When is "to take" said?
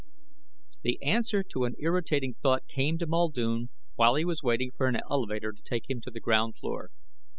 5.51-5.91